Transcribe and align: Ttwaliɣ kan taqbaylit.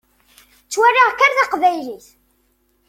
Ttwaliɣ 0.65 1.07
kan 1.19 1.33
taqbaylit. 1.37 2.07